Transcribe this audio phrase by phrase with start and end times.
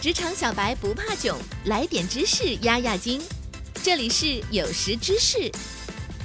[0.00, 3.20] 职场小白不怕囧，来点知识压压惊。
[3.82, 5.50] 这里是有识知识，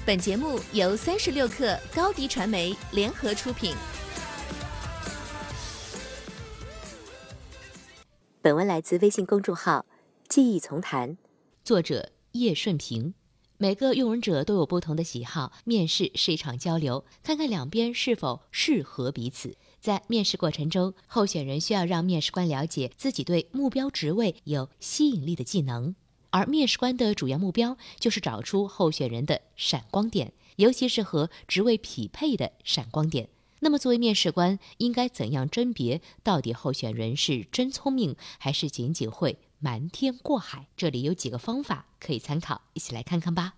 [0.06, 3.74] 本节目由三十六克高低传媒联合出品。
[8.44, 9.88] 本文来自微信公众号
[10.30, 11.18] “记忆从谈”，
[11.66, 13.16] 作者叶顺平。
[13.58, 19.58] 每个用人者都有不同的喜好，面试是一场交流，看看两边是否适合彼此。
[19.84, 25.94] 在面试过程中，候选人需要让面试官了解自己对目标职位有吸引力的技能，
[26.30, 33.28] 而面试官的主要目标就是找出候选人的闪光点，尤其是和职位匹配的闪光点。
[33.60, 40.70] 那么，作为面试官，应该怎样甄别到底候选人是真聪明，还是仅仅会瞒天过海？
[40.78, 43.56] 这里有几个方法可以参考，一起来看看吧。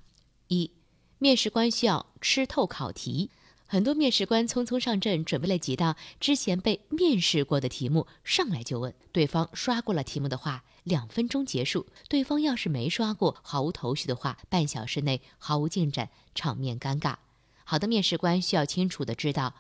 [0.48, 0.72] 一，
[1.20, 3.30] 面试官需要吃透考题。
[3.68, 17.16] 很多面试官匆匆上阵，准备了几道之前被面试过的题目，上来就问对方刷过了题目的话，两分钟结束；对方要是没刷过，毫无头绪的话，半小时内毫无进展，场面尴尬。
[17.64, 19.56] 好的面试官需要清楚的知道，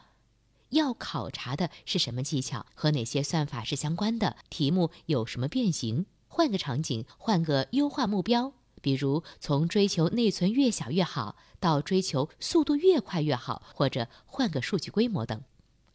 [0.69, 6.05] 要考察的是什么技巧，和哪些算法是相关的，题目有什么变形。
[6.27, 8.53] 换个场景，换个优化目标。
[8.85, 15.41] 比如从追求内存越小越好，到追求速度越快越好，或者换个数据规模等。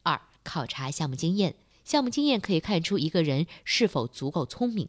[0.02, 1.54] 二、考察项目经验。
[1.84, 4.88] 项目经验可以看出一个人是否足够聪明，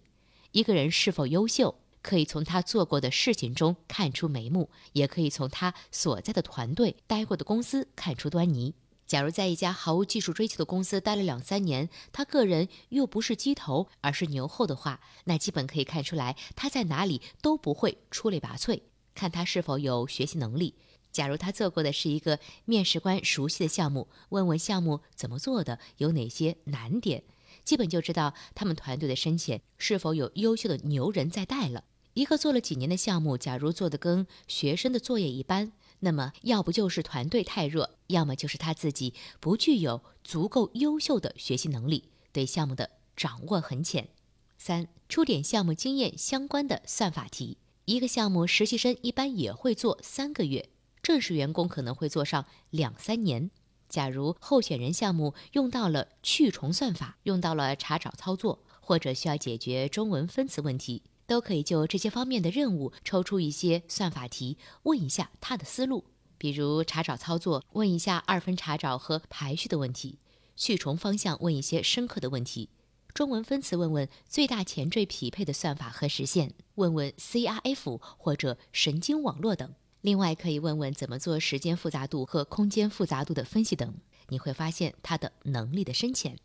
[0.51, 8.73] 一个人是否优秀，可以从他做过的事情中看出眉目，也可以从他所在的团队、待过的公司看出端倪。
[9.11, 20.75] 假如在一家毫无技术追求的公司待了两三年，他个人又不是鸡头，而是牛后的话，那基本可以看出来他在哪里都不会出类拔萃，看他是否有学习能力。
[21.11, 27.25] 假如他做过的是一个面试官熟悉的项目，问问项目怎么做的，有哪些难点，
[27.65, 31.83] 基本就知道他们团队的深浅是否有优秀的牛人在带了。
[32.13, 35.73] 一个做了几年的项目，假如做的跟学生的作业一般。
[36.03, 44.09] 那么，要不就是团队太弱，要么就是他自己不具有足够优秀的学习能力，对项目的掌握很浅。
[44.57, 47.57] 三，出点项目经验相关的算法题。
[47.85, 50.69] 一个项目实习生一般也会做三个月，
[51.03, 53.51] 正式员工可能会做上两三年。
[53.87, 61.03] 假如候选人项目用到了去重算法，用到了查找操作，或者需要解决中文分词问题。
[61.31, 66.03] 都可以就这些方面的任务抽出一些算法题，问一下他的思路。
[66.37, 70.17] 比如查找操作，问一下二分查找和排序的问题；
[70.57, 72.67] 去重方向，问一些深刻的问题；
[73.13, 79.73] 中文分词，问问最大前缀匹配的算法和实现，问问 CRF 或者神经网络等。
[80.01, 83.95] 另外，可以问问怎么做时间复杂度和空间复杂度的分析等。
[84.27, 86.37] 你会发现他的能力的深浅。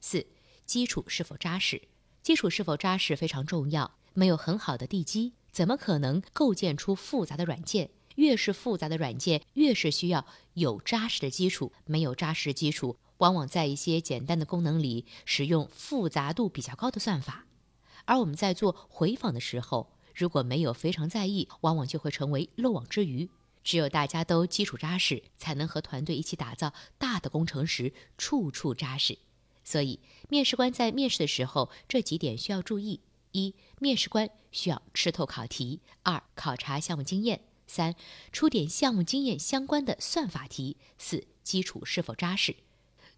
[0.00, 0.26] 四，
[0.64, 1.82] 基础是否扎实？
[2.22, 3.92] 基础是否扎实非常重要。
[4.14, 7.90] 没有很好的地基，怎么可能构建出复杂的软件？
[8.16, 11.72] 越是复杂的软件，越是需要有扎实的基础。
[11.86, 17.46] 没有扎实基础，往往在一些简单的功能里使用复杂度比较高的算法。
[18.04, 23.30] 而我们在做回访的时候，如果没有非常在意，往往就会成为漏网之鱼。
[23.64, 29.16] 只有大家都基础扎实，才能和团队一起打造大的工程时处处扎实。
[29.64, 33.00] 所以，面试官在面试的时候，这几点需要注意。
[33.32, 37.94] 一、面试官需要吃透考题；二、考察项目经验；三、
[38.30, 42.56] 出点项目经验相关的算法题；四、基础是否扎实。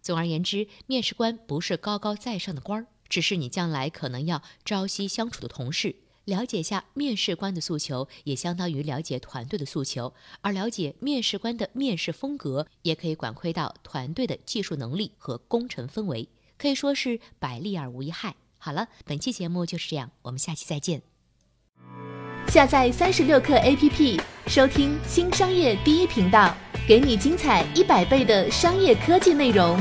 [0.01, 5.95] 总而言之，面试官不是高高在上的官儿，只是你将来可能要朝夕相处的同事。
[6.25, 10.11] 了解下面试官的诉求，也相当于了解团队的诉求；
[10.41, 16.27] 而了解面试官的面试风格，也可以管窥到团队的技术能力和工程氛围，
[16.57, 18.35] 可以说是百利而无一害。
[18.65, 20.99] 好了，本期节目就是这样，我们下期再见。
[22.47, 26.51] 下载三十六课 APP，收听新商业第一频道，
[26.87, 29.79] 给你精彩一百倍的商业科技内容。